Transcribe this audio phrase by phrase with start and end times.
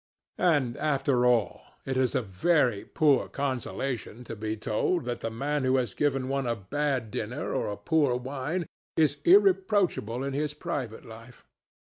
[0.39, 5.63] And, after all, it is a very poor consolation to be told that the man
[5.63, 8.65] who has given one a bad dinner, or poor wine,
[8.97, 11.45] is irreproachable in his private life.